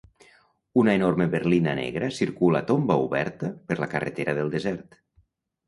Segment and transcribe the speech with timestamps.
[0.83, 5.03] Una enorme berlina negra circula a tomba oberta per la carretera del desert.